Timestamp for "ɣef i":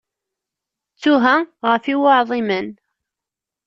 1.69-1.95